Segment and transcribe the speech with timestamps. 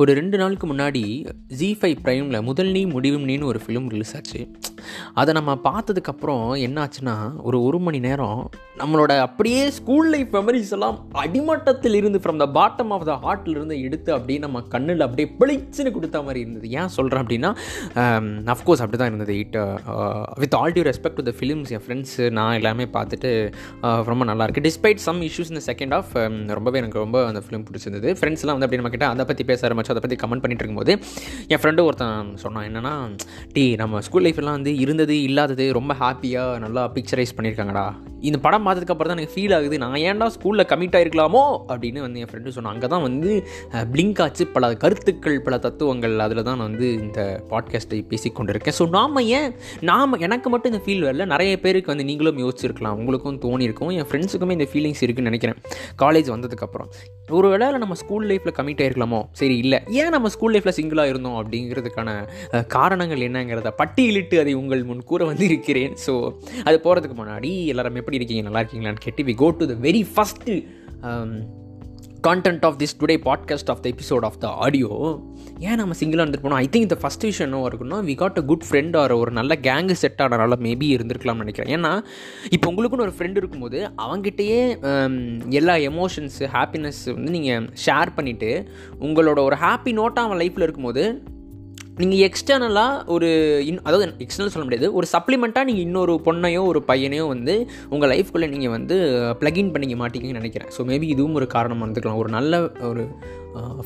[0.00, 1.00] ஒரு ரெண்டு நாளுக்கு முன்னாடி
[1.60, 4.40] ஜி ஃபைவ் ப்ரைமில் முதல் நீ முடிவும் நீன்னு ஒரு ஃபிலிம் ரிலீஸ் ஆச்சு.
[5.20, 7.16] அதை நம்ம பார்த்ததுக்கப்புறம் என்னாச்சுன்னா
[7.48, 8.40] ஒரு ஒரு மணி நேரம்
[8.80, 14.10] நம்மளோட அப்படியே ஸ்கூல் லைஃப் மெமரிஸ் எல்லாம் அடிமட்டத்தில் இருந்து from the bottom of the ஹார்ட்லேருந்து எடுத்து
[14.16, 16.66] அப்படியே நம்ம கண்ணில் அப்படியே பிளிச்சுன்னு கொடுத்த மாதிரி இருந்தது.
[16.80, 17.50] ஏன் சொல்கிறேன் அப்படின்னா
[18.54, 19.34] அஃப்கோர்ஸ் அப்படி தான் இருந்தது.
[19.44, 19.56] It
[20.44, 23.32] with all due respect to the films N friends நான் எல்லாமே பார்த்துட்டு
[23.86, 26.12] uh, ரொம்ப நல்லாயிருக்கு டிஸ்பைட் சம் இஷ்யூஸ் இந்த செகண்ட் ஆஃப்
[26.58, 28.08] ரொம்பவே எனக்கு ரொம்ப அந்த ஃபிலிம் பிடிச்சிருந்தது.
[28.20, 30.94] ஃப்ரெண்ட்ஸ்லாம் வந்து அப்படி நம்ம கிட்ட அதை பற்றி பேச ஆரம்பிச்சு அதை பற்றி கமெண்ட் பண்ணிட்டு இருக்கும்போது
[31.52, 32.94] என் ஃப்ரெண்டு ஒருத்தன் சொன்னான் என்னன்னா
[33.56, 37.86] டீ நம்ம ஸ்கூல் லைஃப்லாம் வந்து இருந்தது இல்லாதது ரொம்ப ஹாப்பியாக நல்லா பிக்சரைஸ் பண்ணியிருக்காங்கடா
[38.28, 41.42] இந்த படம் பார்த்ததுக்கப்புறம் தான் எனக்கு ஃபீல் ஆகுது நான் ஏன்டா ஸ்கூலில் கமிட் ஆகிருக்கலாமோ
[41.72, 42.74] அப்படின்னு வந்து என் ஃப்ரெண்டு சொன்னான்.
[42.74, 43.30] அங்கே தான் வந்து
[43.92, 47.20] பிளிங்க் ஆச்சு பல கருத்துக்கள் பல தத்துவங்கள் அதில் தான் நான் வந்து இந்த
[47.52, 48.76] பாட்காஸ்ட்டை பேசி கொண்டிருக்கேன்.
[48.80, 49.50] ஸோ நாம் ஏன்
[49.90, 51.26] நாம் எனக்கு மட்டும் இந்த ஃபீல் வரல.
[51.34, 52.98] நிறைய பேருக்கு வந்து நீங்களும் யோசிச்சிருக்கலாம்.
[53.02, 55.60] உங்களுக்கும் தோணியிருக்கும் என் ஃப்ரெண்ட்ஸுக்குமே இந்த ஃபீலிங்ஸ் இருக்குன்னு நினைக்கிறேன்.
[56.04, 56.90] காலேஜ் வந்ததுக்கப்புறம்
[57.30, 59.78] ஒரு வேளை நம்ம ஸ்கூல் லைஃப்பில் கமிட் ஆகிருக்கலாமோ சரி இல்லை.
[59.90, 62.10] ஏன் நம்ம ஸ்கூல் லைஃப்பில் சிங்கிளாக இருந்தோம் அப்படிங்கிறதுக்கான
[62.68, 66.14] காரணங்கள் என்னங்கிறத பட்டியலிட்டு அதை உங்கள் முன் கூற வந்து இருக்கிறேன் ஸோ
[66.64, 68.42] அது போகிறதுக்கு முன்னாடி எல்லாரும் எப்படி இருக்கீங்க?
[68.42, 70.56] நல்லா இருக்கீங்களான்னு கேட்டு we go to the very first
[72.26, 74.90] content of this today podcast of the episode of the audio
[75.60, 78.66] ஏன் நம்ம சிங்கிளாக இருந்துருப்போம் ஐ திங்க் இந்த ஃபஸ்ட் விஷயம் என்ன இருக்குன்னா we got a good
[78.68, 81.72] friend or ஒரு நல்ல கேங்கு செட் ஆனனால மேபி இருந்திருக்கலாம்னு நினைக்கிறேன்.
[81.76, 81.92] ஏன்னா
[82.50, 84.60] இப்போ உங்களுக்குன்னு ஒரு ஃப்ரெண்ட் இருக்கும்போது அவங்ககிட்டயே
[84.90, 85.16] um,
[85.52, 88.52] எல்லா எமோஷன்ஸு ஹாப்பினஸ் வந்து நீங்கள் ஷேர் பண்ணிவிட்டு
[89.00, 91.04] உங்களோட ஒரு ஹாப்பி நோட்டாக அவன் லைஃப்பில் இருக்கும்போது
[92.00, 93.28] நீங்கள் எக்ஸ்டர்னலாக ஒரு
[93.68, 97.54] இன் அதாவது எக்ஸ்டர்னல் சொல்ல முடியாது ஒரு சப்ளிமெண்ட்டாக நீங்கள் இன்னொரு பொண்ணையோ ஒரு பையனையோ வந்து
[97.94, 98.96] உங்கள் லைஃப்குள்ளே நீங்கள் வந்து
[99.40, 100.70] ப்ளகின் பண்ணிக்க மாட்டீங்கன்னு நினைக்கிறேன்.
[100.76, 102.20] ஸோ மேபி இதுவும் ஒரு காரணமாக இருந்துக்கலாம்.
[102.22, 102.60] ஒரு நல்ல
[102.90, 103.04] ஒரு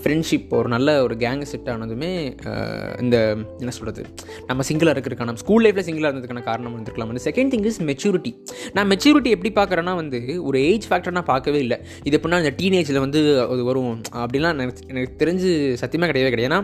[0.02, 2.10] ஃப்ரெண்ட்ஷிப் ஒரு நல்ல ஒரு கேங் செட் ஆனதுமே
[3.05, 3.16] இந்த
[3.62, 4.02] என்ன சொல்கிறது
[4.48, 8.33] நம்ம சிங்கிளாக இருக்கிறதுக்கான ஸ்கூல் லைஃப்பில் சிங்கிளாக இருந்ததுக்கான காரணம் இருந்திருக்கலாம் வந்து செகண்ட் திங் இஸ் மெச்சூரிட்டி
[8.77, 11.78] நான் மெச்சூரிட்டி எப்படி பார்க்குறேன்னா வந்து ஒரு ஏஜ் ஃபேக்டர் நான் பார்க்கவே இல்லை.
[12.08, 13.92] இது எப்படின்னா இந்த டீனேஜில் வந்து அது வரும்.
[14.24, 15.50] அப்படின்லாம் எனக்கு எனக்கு தெரிஞ்சு
[15.84, 16.50] சத்தியமாக கிடையவே கிடையாது.
[16.52, 16.62] ஏன்னா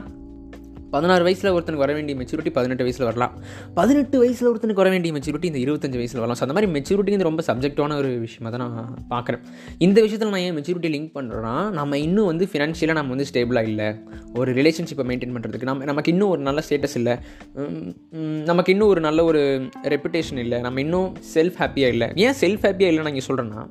[0.95, 3.33] பதினாறு வயசில் ஒருத்தனுக்கு வர வேண்டிய மெச்சூரிட்டி பதினெட்டு வயசில் வரலாம்.
[3.79, 6.39] பதினெட்டு வயசில் ஒருத்தனுக்கு வர வேண்டிய மெச்சூரிட்டி இந்த இருபத்தஞ்சு வயசில் வரலாம்.
[6.41, 9.43] ஸோ அந்த மாதிரி மெச்சூரிட்டிங்கிறது ரொம்ப சப்ஜெக்டான ஒரு விஷயமாக தான் நான் பார்க்குறேன்.
[9.87, 13.89] இந்த விஷயத்தில் நான் ஏன் மெச்சூரிட்டி லிங்க் பண்ணுறேன்னா நம்ம இன்னும் வந்து ஃபினான்ஷியலாக நம்ம வந்து ஸ்டேபிளாக இல்லை.
[14.41, 17.17] ஒரு ரிலேஷன்ஷிப்பை மெயின்டைன் பண்ணுறதுக்கு நம்ம நமக்கு இன்னும் ஒரு நல்ல ஸ்டேட்டஸ் இல்லை.
[18.53, 19.43] நமக்கு இன்னும் ஒரு நல்ல ஒரு
[19.95, 20.61] ரெப்புடேஷன் இல்லை.
[20.69, 22.09] நம்ம இன்னும் செல்ஃப் ஹாப்பியாக இல்லை.
[22.27, 23.65] ஏன் செல்ஃப் ஹாப்பியாக இல்லைன்னு நான் இங்கே சொல்கிறேன்னா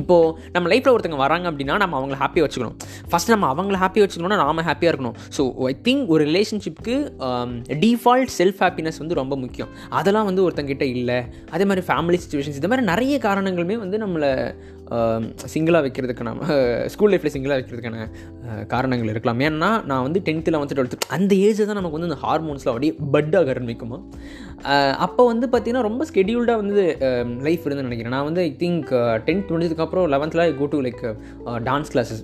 [0.00, 2.76] இப்போது நம்ம லைஃப்பில் ஒருத்தங்க வராங்க அப்படின்னா நம்ம அவங்கள ஹாப்பியாக வச்சுக்கணும்.
[3.10, 5.16] ஃபஸ்ட் நம்ம அவங்கள ஹாப்பியாக வச்சுக்கணும்னா நாம ஹாப்பியாக இருக்கணும்.
[5.36, 6.96] ஸோ ஐ திங்க் ஒரு ரிலேஷன்ஷிப்க்கு
[7.84, 9.70] டிஃபால்ட் செல்ஃப் ஹாப்பினஸ் வந்து ரொம்ப முக்கியம்.
[10.00, 11.18] அதெல்லாம் வந்து ஒருத்தங்கிட்ட இல்லை.
[11.50, 14.30] அதே மாதிரி ஃபேமிலி சுச்சுவேஷன்ஸ் இந்த மாதிரி நிறைய காரணங்களுமே வந்து நம்மளை
[15.52, 16.30] சிங்கிளாக வைக்கிறதுக்கான
[16.92, 18.06] ஸ்கூல் லைஃப்பில் சிங்கிளாக வைக்கிறதுக்கான
[18.72, 19.40] காரணங்கள் இருக்கலாம்.
[19.48, 23.52] ஏன்னா நான் வந்து டென்த்தில் வந்து டுவெல்த்து அந்த ஏஜ் தான் நமக்கு வந்து இந்த ஹார்மோன்ஸில் அப்படியே பட்டாக
[23.54, 23.98] ஆரம்பிக்குமா?
[25.04, 26.82] அப்போ வந்து பார்த்திங்கன்னா ரொம்ப ஸ்கெடியூல்டாக வந்து
[27.46, 28.14] லைஃப் இருந்துன்னு நினைக்கிறேன்.
[28.16, 28.90] நான் வந்து ஐ திங்க்
[29.28, 31.04] டென்த் முடிஞ்சதுக்கப்புறம் லெவன்த்தில் go to like
[31.68, 32.22] dance classes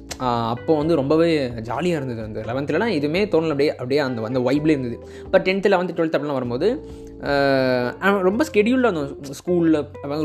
[0.55, 1.31] அப்போ வந்து ரொம்பவே
[1.71, 4.99] ஜாலியாக இருந்தது அந்த லெவன்த்துலலாம் எதுவுமே தோணல அப்படியே அப்படியே அந்த அந்த வைப்லேயே இருந்தது.
[5.35, 6.69] பட் டென்த்து லெவன்த்து டுவெல்த் அப்படிலாம் வரும்போது
[8.29, 9.79] ரொம்ப ஸ்கெடியூல்டாக இருந்தோம் ஸ்கூலில்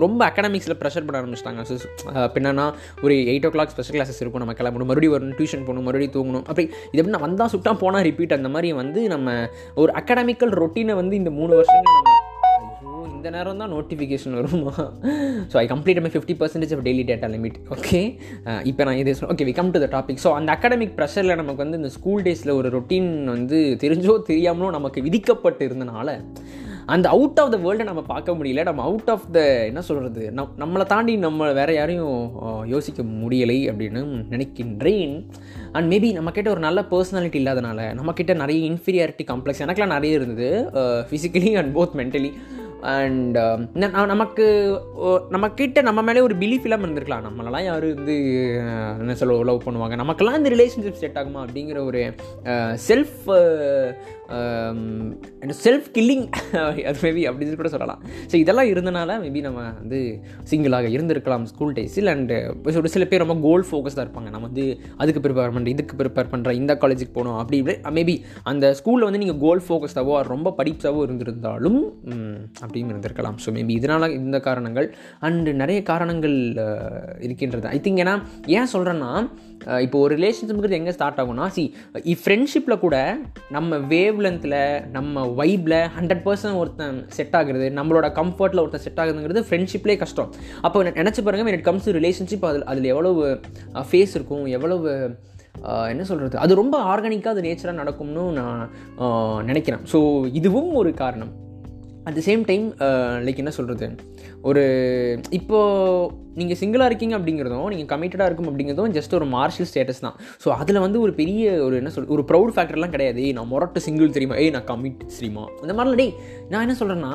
[0.05, 1.61] ரொம்ப அகாடமிக்ஸில் ப்ரெஷர் பண்ண ஆரம்பிச்சிட்டாங்க.
[1.69, 1.75] ஸோ
[2.35, 2.65] பின்னா
[3.05, 4.43] ஒரு eight o'clock special classes இருக்கும்.
[4.45, 4.89] நம்ம கிளம்பணும்.
[4.91, 6.45] மறுபடியும் வரணும் டியூஷன் போகணும் மறுபடியும் தூங்கணும்.
[6.49, 9.37] அப்படி இது எப்படின்னா வந்தால் சுட்டா போனால் ரிப்பீட் அந்த மாதிரி வந்து நம்ம
[9.83, 12.19] ஒரு அகாடமிக்கல் ரொட்டீனை வந்து இந்த மூணு வருஷங்கள் நம்ம
[13.15, 14.71] இந்த நேரம் தான் நோட்டிஃபிகேஷன் வருமா?
[15.51, 17.99] So I complete my fifty percentage of daily data limit okay
[18.69, 21.79] இப்போ நான் இது okay we come to the topic so அந்த அகாடமிக் ப்ரெஷரில் நமக்கு வந்து
[21.81, 26.17] இந்த ஸ்கூல் டேஸில் ஒரு ரொட்டீன் வந்து தெரிஞ்சோ தெரியாமலோ நமக்கு விதிக்கப்பட்டு இருந்தனால
[26.85, 28.63] அந்த அவுட் ஆஃப் த வேர்ல்டை நம்ம பார்க்க முடியல.
[28.63, 34.01] நம்ம அவுட் ஆஃப் த என்ன சொல்கிறது நம் நம்மளை தாண்டி நம்ம வேறு யாரையும் யோசிக்க முடியலை அப்படின்னு
[34.33, 35.15] நினைக்கின்றேன்.
[35.71, 40.49] அண்ட் மேபி நம்மக்கிட்ட ஒரு நல்ல பர்சனாலிட்டி இல்லாதனால நம்மக்கிட்ட நிறைய இன்ஃபீரியாரிட்டி காம்ப்ளெக்ஸ் எனக்குலாம் நிறைய இருந்தது.
[41.09, 42.31] Physically and both mentally
[42.81, 44.45] and um, நமக்கு
[44.95, 47.25] ஒ- நம்மக்கிட்ட நம்ம மேலே ஒரு பிலீஃப் இல்லாமல் இருந்திருக்கலாம்.
[47.27, 48.15] நம்மளெல்லாம் யார் வந்து
[48.99, 49.95] என்ன சொல்ல லவ் பண்ணுவாங்க?
[49.95, 51.45] நமக்கெல்லாம் இந்த ரிலேஷன்ஷிப் செட் ஆகுமா?
[51.45, 52.13] அப்படிங்கிற ஒரு
[52.87, 53.17] செல்ஃப்
[55.63, 56.27] செல்ஃப் கில்லிங்
[56.85, 58.03] அது மேபி அப்படின்னு கூட சொல்லலாம்.
[58.31, 60.19] ஸோ இதெல்லாம் இருந்தனால மேபி நம்ம வந்து
[60.51, 62.37] சிங்கிளாக இருந்திருக்கலாம் ஸ்கூல் டேஸில் அண்டு
[62.77, 64.29] ஒரு சில பேர் ரொம்ப கோல் ஃபோக்கஸ்டாக இருப்பாங்க.
[64.35, 64.65] நம்ம வந்து
[64.97, 69.17] அதுக்கு ப்ரிப்பேர் பண்ணுறேன் இதுக்கு ப்ரிப்பேர் பண்ணுறேன் இந்த காலேஜுக்கு போகணும் அப்படி இப்படி மேபி அந்த ஸ்கூலில் வந்து
[69.17, 71.79] நீங்கள் கோல் ஃபோக்கஸ்டாவோ ரொம்ப படிப்ஸாவோ இருந்திருந்தாலும்
[72.71, 73.37] அப்படியும் இருந்திருக்கலாம்.
[73.43, 74.89] ஸோ மேபி இதனால் இந்த காரணங்கள்
[75.27, 76.35] அண்டு நிறைய காரணங்கள்
[77.25, 77.65] இருக்கின்றது.
[77.75, 78.17] ஐ திங்க் ஏன்னா
[78.57, 79.13] ஏன் சொல்கிறேன்னா
[79.85, 81.63] இப்போ ஒரு ரிலேஷன்ஷிப்ங்கிறது எங்கே ஸ்டார்ட் ஆகும்னா சி
[82.21, 82.95] ஃப்ரெண்ட்ஷிப்பில் கூட
[83.55, 84.55] நம்ம வேவ் லென்த்தில்
[84.95, 90.31] நம்ம வைப்பில் ஹண்ட்ரட் பர்சன்ட் ஒருத்தன் செட் ஆகுறது நம்மளோட கம்ஃபர்ட்டில் ஒருத்தன் செட் ஆகுதுங்கிறது ஃப்ரெண்ட்ஷிப்லேயே கஷ்டம்.
[90.67, 93.21] அப்போ நினச்சி பாருங்க இட் கம்ஸ் டு ரிலேஷன்ஷிப் அதில் அதில் எவ்வளவு
[93.91, 94.89] ஃபேஸ் இருக்கும் எவ்வளவு
[95.91, 98.61] என்ன சொல்கிறது அது ரொம்ப ஆர்கானிக்காக அது நேச்சராக நடக்கும்னு நான்
[99.49, 99.83] நினைக்கிறேன்.
[99.91, 99.99] ஸோ
[100.39, 101.31] இதுவும் ஒரு காரணம்.
[102.07, 102.65] At the same time
[103.25, 103.87] like என்ன சொல்கிறது
[104.49, 104.61] ஒரு
[105.37, 110.15] இப்போது நீங்கள் சிங்கிளாக இருக்கீங்க அப்படிங்கிறதும் நீங்கள் கமிட்டடாக இருக்கும் அப்படிங்கிறதும் ஜஸ்ட் ஒரு மார்ஷியல் ஸ்டேட்டஸ் தான்.
[110.43, 113.19] ஸோ அதில் வந்து ஒரு பெரிய ஒரு என்ன சொல் ஒரு ப்ரௌட் ஃபேக்டர்லாம் கிடையாது.
[113.25, 114.37] ஏய் நான் மொரட்டு சிங்கிள் தெரியுமா?
[114.43, 115.43] ஏய் நான் கமிட் தெரியுமா?
[115.63, 116.13] அந்த மாதிரிலாம் டேய்
[116.53, 117.13] நான் என்ன சொல்கிறேன்னா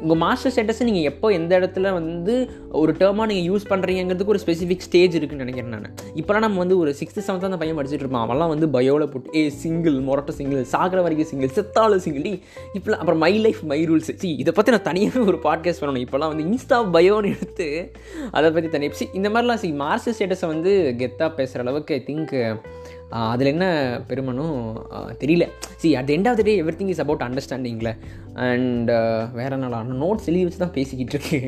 [0.00, 2.34] உங்கள் மாஸ்டர் ஸ்டேட்டஸை நீங்கள் எப்போ எந்த இடத்துல வந்து
[2.72, 5.94] ஒரு டேர்மாக நீங்கள் யூஸ் பண்ணுறீங்கிறதுக்கு ஒரு ஸ்பெசிஃபிக் ஸ்டேஜ் இருக்குன்னு நினைக்கிறேன் நான்.
[6.14, 8.24] இப்போலாம் நம்ம வந்து ஒரு சிக்ஸ்த்து செவன்த் அந்த பையன் படிச்சுட்டு இருப்பான்.
[8.28, 12.38] அவன்லாம் வந்து பயோவில் போட்டு ஏ சிங்கிள் மொரட்ட சிங்கிள் சாகிற வரைக்கும் சிங்கிள் செத்தாலும் சிங்கிள்
[12.74, 16.04] இப்போலாம் அப்புறம் my life my rules see இதை பற்றி நான் தனியாக ஒரு பாட்காஸ்ட் பண்ணணும்.
[16.06, 17.68] இப்போலாம் வந்து இன்ஸ்டா பயோன்னு எடுத்து
[18.30, 22.34] அதை பற்றி தனியாக சி இந்த மாதிரிலாம் சி மாஸ்டர் ஸ்டேட்டஸை வந்து கெத்தாக பேசுகிற அளவுக்கு ஐ திங்க்
[23.10, 23.66] அதில் என்ன
[24.08, 24.56] பெருமனும்
[25.22, 25.46] தெரியல.
[25.76, 27.92] See at end of the day everything is about அண்டர்ஸ்டாண்டிங்கில்
[28.34, 28.90] and
[29.32, 31.40] வேறு நாள் நோட்ஸ் எழுதி வச்சு தான் பேசிக்கிட்டு இருக்கு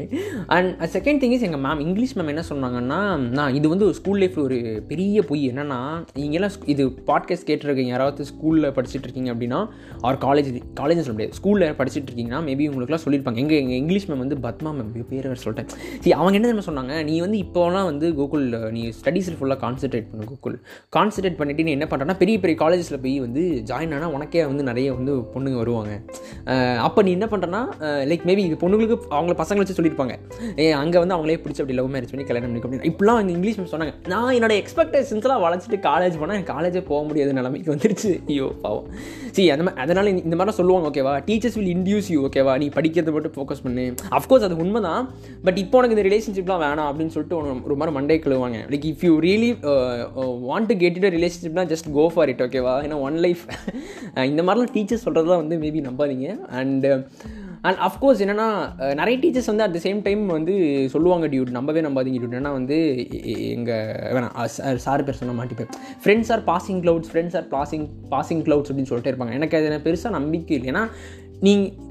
[0.46, 3.00] அண்ட் செகண்ட் திங் இஸ் எங்கள் மேம் இங்கிலீஷ் மேம் என்ன சொன்னாங்கன்னா
[3.38, 5.40] நான் இது வந்து ஒரு ஸ்கூல் லைஃப்பில் ஒரு பெரிய பொய்.
[5.52, 5.78] என்னென்னா
[6.14, 9.68] நீங்கள்லாம் இது பாட்காஸ்ட் கேட்டுருக்கீங்க யாராவது ஸ்கூலில் படிச்சுட்டு இருக்கீங்க அப்படின்னா
[10.00, 10.50] ஆர் காலேஜ்
[10.80, 14.70] காலேஜ் சொல்ல முடியாது ஸ்கூலில் படிச்சுட்டு இருக்கீங்கன்னா மேபி உங்களுக்குலாம் சொல்லியிருப்பாங்க எங்கள் எங்கள் இங்கிலீஷ் மேம் வந்து பத்மா
[14.78, 15.70] மேம் பேர் சொல்லிட்டேன்.
[15.98, 20.60] சரி அவங்க என்ன சொன்னாங்க நீ வந்து இப்போலாம் வந்து கோகுல் நீ ஸ்டடீஸில் ஃபுல்லாக கான்சென்ட்ரேட் பண்ணு கூகுள்
[20.96, 24.88] கான்சென்ட்ரேட் பண்ணிட்டு நீ என்ன பண்ணுறேன்னா பெரிய பெரிய காலேஜஸில் போய் வந்து ஜாயின் ஆனால் உனக்கே வந்து நிறைய
[24.98, 25.92] வந்து பொண்ணுங்க வருவாங்க.
[26.86, 27.62] அப்போ நீ என்ன பண்ணுறேன்னா
[28.10, 30.14] லைக் மேபி இது பொண்ணுங்களுக்கு அவங்கள பசங்களை வச்சு சொல்லியிருப்பாங்க.
[30.62, 33.58] ஏ அங்கே வந்து அவங்களே பிடிச்சி அப்படி லவ் மேரேஜ் பண்ணி கல்யாணம் பண்ணி அப்படின்னு இப்படிலாம் வந்து இங்கிலீஷ்
[33.74, 33.94] சொன்னாங்க.
[34.12, 38.12] நான் என்னோட எக்ஸ்பெக்டேஷன்ஸ்லாம் வளர்ச்சிட்டு காலேஜ் போனால் எனக்கு காலேஜே போக முடியாத நிலைமைக்கு வந்துருச்சு.
[38.32, 38.86] ஐயோ பாவம்.
[39.36, 43.12] சரி அந்த மாதிரி அதனால் இந்த மாதிரிலாம் சொல்லுவாங்க ஓகேவா டீச்சர்ஸ் வில் இன்டியூஸ் யூ ஓகேவா நீ படிக்கிறத
[43.16, 43.86] மட்டும் ஃபோக்கஸ் பண்ணு.
[44.20, 45.02] அஃப்கோர்ஸ் அது உண்மை தான்
[45.46, 47.36] பட் இப்போ உனக்கு இந்த ரிலேஷன்ஷிப்லாம் வேணாம் அப்படின்னு சொல்லிட்டு
[47.68, 49.50] ஒரு மாதிரி மண்டே கழுவாங்க like if you really
[50.48, 53.42] want to get it ரிலேஷன்ஷிப்னா just go for it ஓகேவா ஏன்னா ஒன் லைஃப்
[54.32, 56.28] இந்த மாதிரிலாம் டீச்சர்ஸ் சொல்கிறதெல்லாம் வந்து மேபி நம்பாதீங்க.
[56.60, 56.86] அண்ட்
[57.68, 58.46] அண்ட் அஃப்கோர்ஸ் என்னென்னா
[59.00, 60.54] நிறைய டீச்சர்ஸ் வந்து அட் த சேம் டைம் வந்து
[60.90, 62.78] சொல்லுவாங்க டியூட் நம்பவே நம்பாதீங்க டியூட் ஏன்னா வந்து
[63.56, 65.70] எங்கள் வேணாம் சார் பேர் சொன்ன மாட்டிப்பேன்
[66.04, 69.36] friends are passing clouds friends are passing passing clouds அப்படின்னு சொல்லிட்டு இருப்பாங்க.
[69.40, 70.70] எனக்கு அது பெருசாக நம்பிக்கை இல்லை.
[70.72, 70.84] ஏன்னா
[71.46, 71.90] நீங்கள்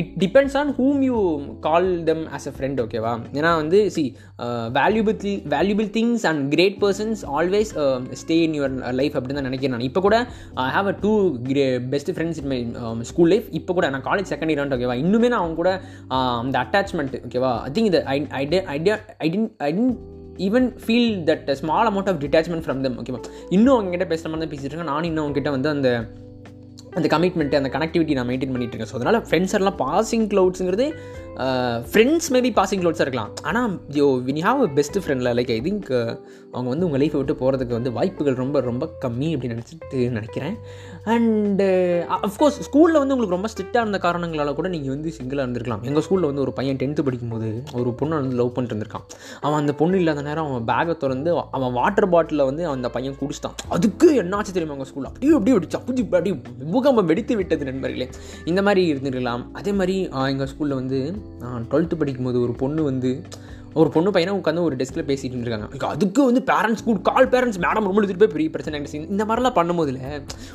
[0.00, 1.16] it depends on whom you
[1.60, 4.04] call them as a friend ஓகேவா ஏன்னா வந்து see
[4.78, 5.16] valuable
[5.54, 7.72] valuable things and great persons always
[8.22, 9.86] stay in your life அப்படின்னு தான் நினைக்கிறேன் நான்.
[9.88, 10.18] இப்போ கூட
[10.66, 11.12] I have a two
[11.48, 11.64] great
[11.94, 12.60] best friends in my
[13.10, 15.72] school life இப்போ கூட நான் காலேஜ் செகண்ட் இயர் ஓகேவா இன்னுமே நான் அவங்க கூட
[16.42, 18.44] அந்த அட்டாச்மெண்ட் ஓகேவா ஐ திங்க் இது I I
[18.76, 19.98] idea I tend I tend
[20.48, 23.20] even feel that small amount of detachment from them ஓகேவா
[23.50, 24.92] இன்னும் அவங்க கிட்ட பேசுகிற மாதிரி தான் பேசிட்டு இருக்கேன்.
[24.92, 25.90] நானும் இன்னும் அவங்ககிட்ட வந்து அந்த
[26.98, 28.92] அந்த கமிட்மெண்ட் அந்த கனெக்டிவிட்டி நான் மெயின்டைன் பண்ணிட்டு இருக்கேன்.
[28.92, 30.88] ஸோ அதனால் ஃப்ரெண்ட்ஸ் எல்லாம் பாசிங் க்ளவுட்ஸுங்கிறது
[31.92, 33.30] ஃப்ரெண்ட்ஸ் மேபி பாசிங் க்ளவுட்ஸாக இருக்கலாம்.
[33.48, 35.88] ஆனால் you win have a best ஃப்ரெண்டில் like I think
[36.54, 40.56] அவங்க வந்து உங்கள் லைஃப்பை விட்டு போகிறதுக்கு வந்து வாய்ப்புகள் ரொம்ப ரொம்ப கம்மி அப்படின்னு நினச்சிட்டு நினைக்கிறேன்.
[41.14, 41.66] அண்டு
[42.28, 45.84] அஃப்கோர்ஸ் ஸ்கூலில் வந்து உங்களுக்கு ரொம்ப ஸ்ட்ரிக்டாக இருந்த காரணங்களால் கூட நீங்கள் வந்து சிங்கிளாக இருந்திருக்கலாம்.
[45.90, 47.50] எங்கள் ஸ்கூலில் வந்து ஒரு பையன் டென்த்து படிக்கும்போது
[47.82, 49.06] ஒரு பொண்ணை வந்து லவ் பண்ணிட்டு இருந்திருக்கான்.
[49.44, 53.56] அவன் அந்த பொண்ணு இல்லாத நேரம் அவன் பேக்கை திறந்து அவன் வாட்டர் பாட்டிலில் வந்து அந்த பையன் குடிச்சிட்டான்.
[53.78, 56.36] அதுக்கு என்னாச்சு தெரியுமா எங்கள் ஸ்கூலில் அப்படியே அப்படியே அடிச்சு அப்படி அப்படியே
[56.80, 58.06] பூகம்பம் வெடித்து விட்டது நண்பர்களே.
[58.50, 59.44] இந்த மாதிரி இருந்துருக்கலாம்.
[59.60, 59.96] அதே மாதிரி
[60.32, 61.00] எங்கள் ஸ்கூலில் வந்து
[61.44, 63.12] நான் டுவெல்த்து படிக்கும்போது ஒரு பொண்ணு வந்து
[63.80, 67.86] ஒரு பொண்ணு பையனை உட்காந்து ஒரு டெஸ்கில் பேசிகிட்டு இருக்காங்க அதுக்கு வந்து பேரண்ட்ஸ் கூட கால் பேரண்ட்ஸ் மேடம்
[67.88, 70.00] ரொம்ப எடுத்துகிட்டு போய் பெரிய பிரச்சனை ஆகிடுச்சு இந்த மாதிரிலாம் பண்ணும்போதில்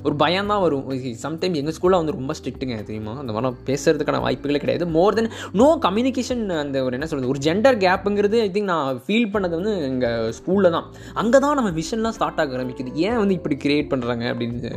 [0.07, 0.83] ஒரு பயம் தான் வரும்.
[1.23, 3.13] சம்டைம் எங்கள் ஸ்கூலில் வந்து ரொம்ப ஸ்ட்ரிக்ட்டுங்க தெரியுமா?
[3.21, 4.87] அந்த மாதிரிலாம் பேசுறதுக்கான வாய்ப்புகளே கிடையாது.
[4.97, 5.31] மோர் தென்
[5.61, 9.75] நோ கம்யூனிகேஷன் அந்த ஒரு என்ன சொல்கிறது ஒரு ஜெண்டர் கேப்புங்கிறது ஐ திங்க் நான் ஃபீல் பண்ணது வந்து
[9.91, 10.89] எங்கள் ஸ்கூலில் தான்.
[11.23, 12.93] அங்கே தான் நம்ம விஷன்லாம் ஸ்டார்ட் ஆக ஆரம்பிக்குது.
[13.07, 14.73] ஏன் வந்து இப்படி கிரியேட் பண்ணுறாங்க அப்படின்னு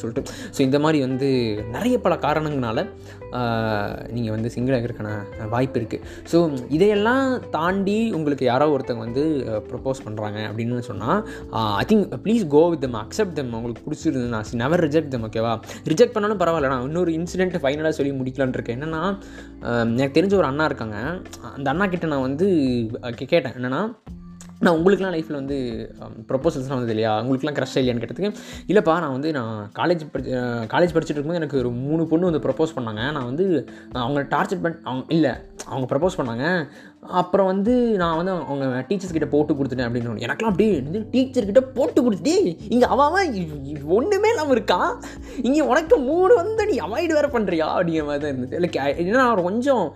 [0.00, 0.22] சொல்லிட்டு.
[0.56, 1.28] ஸோ இந்த மாதிரி வந்து
[1.76, 2.82] நிறைய பல காரணங்களால்
[4.16, 6.38] நீங்கள் வந்து சிங்கிளாக இருக்கிறக்கான வாய்ப்பு இருக்குது ஸோ
[6.76, 7.24] இதையெல்லாம்
[7.56, 9.24] தாண்டி உங்களுக்கு யாரோ ஒருத்தங்க வந்து
[9.70, 11.20] ப்ரப்போஸ் பண்ணுறாங்க அப்படின்னு சொன்னால்
[11.82, 15.54] I think please go with them accept them உங்களுக்கு பிடிச்சிருந்து நான் நெவர் ரிஜெக்ட் தம் ஓகேவா
[15.92, 16.72] ரிஜெக்ட் பண்ணாலும் பரவாயில்ல.
[16.74, 18.78] நான் இன்னொரு இன்சிடென்ட் ஃபைனலாக சொல்லி முடிக்கலான் இருக்கேன்.
[18.78, 19.02] என்னென்னா
[19.98, 20.96] எனக்கு தெரிஞ்ச ஒரு அண்ணா இருக்காங்க.
[21.56, 22.46] அந்த அண்ணா கிட்ட நான் வந்து
[23.32, 23.54] கேட்டேன்.
[23.58, 23.82] என்னென்னா
[24.64, 25.56] நான் உங்களுக்குலாம் லைஃப்பில் வந்து
[26.04, 27.12] um, ப்ரொப்போசல்ஸ்லாம் வந்தது இல்லையா?
[27.22, 28.30] உங்களுக்குலாம் க்ரஷ் இல்லையான்னு கேட்டதுக்கு
[28.70, 30.24] இல்லைப்பா நான் வந்து நான் காலேஜ் படி
[30.72, 33.02] காலேஜ் படிச்சுட்டு இருக்கும்போது எனக்கு ஒரு மூணு பொண்ணு வந்து ப்ரப்போஸ் பண்ணாங்க.
[33.16, 33.46] நான் வந்து
[34.02, 35.32] அவங்க டார்ச்சர் பண்ண அவங்க இல்லை
[35.66, 36.46] அவங்க ப்ரப்போஸ் பண்ணாங்க.
[37.08, 42.02] அப்புறம் வந்து நான் வந்து அவங்க டீச்சர்ஸ் கிட்ட போட்டு கொடுத்துட்டேன் அப்படின்னு எனக்குலாம் அப்படியே வந்து டீச்சர்கிட்ட போட்டு
[42.02, 43.34] கொடுத்துட்டே இங்கே அவன்
[43.88, 45.00] ஒன்றுமே இல்லாமல் இருக்கான்
[45.42, 49.94] இங்கே உனக்கு மூடு வந்து நீ அவாய்டு வேறு பண்ணுறியா அப்படிங்கிற மாதிரி தான் இருந்துச்சு லைக் ஏன்னா கொஞ்சம்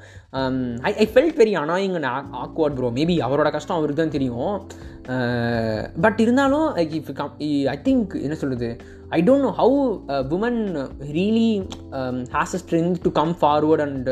[0.82, 4.66] I I felt very annoying and awkward bro maybe அவரோட கஷ்டம் அவருக்கு தான் தெரியும்.
[6.04, 7.32] பட் இருந்தாலும் like if come
[7.68, 8.68] I think என்ன சொல்கிறது
[9.10, 9.78] I don't know how
[10.36, 10.60] woman
[11.16, 11.50] really
[12.34, 14.10] has a strength to come forward and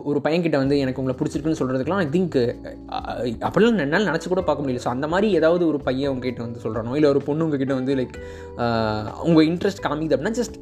[0.00, 4.64] ஒரு பையன்கிட்ட வந்து எனக்கு உங்களை பிடிச்சிருக்குன்னு சொல்கிறதுக்குலாம் ஐ திங்க் uh, அப்படிலாம் என்னால் நினச்சி கூட பார்க்க
[4.64, 4.82] முடியல.
[4.84, 8.16] ஸோ அந்த மாதிரி ஏதாவது ஒரு பையன் உங்ககிட்ட வந்து சொல்கிறானோ இல்லை ஒரு பொண்ணு உங்ககிட்ட வந்து லைக்
[9.22, 10.58] உங்கள் இன்ட்ரெஸ்ட் காமிக்குது அப்படின்னா ஜஸ்ட்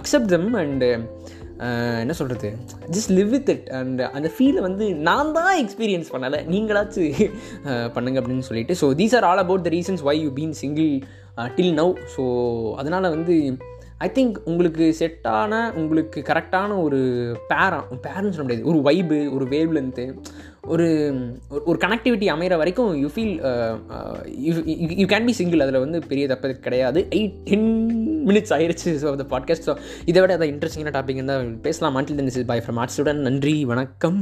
[0.00, 0.90] அக்செப்ட் தம் அண்டு
[2.02, 2.48] என்ன சொல்கிறது
[2.94, 6.40] just live with it and அந்த ஃபீலை வந்து நான் தான் எக்ஸ்பீரியன்ஸ் பண்ணலை.
[6.54, 7.34] நீங்களாச்சும்
[7.96, 8.76] பண்ணுங்க அப்படின்னு சொல்லிட்டு.
[8.82, 10.92] So these are all about the reasons why you been single
[11.58, 12.24] till now so
[12.82, 13.36] அதனால் வந்து
[14.04, 17.00] ஐ திங்க் உங்களுக்கு செட்டான உங்களுக்கு கரெக்டான ஒரு
[17.50, 18.68] பேரா பேரண்ட்ஸ் சொல்ல முடியாது.
[18.70, 20.06] ஒரு வைபு ஒரு வேவ் லென்த்து
[20.72, 20.86] ஒரு
[21.68, 23.34] ஒரு கனெக்டிவிட்டி அமைகிற வரைக்கும் you feel
[25.02, 27.00] you can be single அதில் வந்து பெரிய தப்பு கிடையாது.
[27.18, 27.70] எயிட் டென்
[28.26, 31.92] மினிட்ஸ் ஆயிடுச்சு ஸோ அந்த பாட்காஸ்ட் ஸோ இதை விட அதை இன்ட்ரெஸ்டிங்கான டாபிக் இருந்தால் பேசலாம்.
[31.92, 34.20] மாட்டில் this is by from art student நன்றி வணக்கம்.